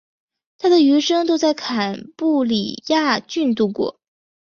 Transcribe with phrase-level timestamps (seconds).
[0.57, 3.99] 他的余生都在坎布里亚郡度过。